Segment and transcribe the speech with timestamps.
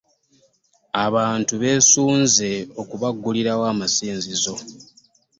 [1.05, 2.49] Abantu beesunze
[2.81, 4.55] okubaggulilawo amasinzi zo.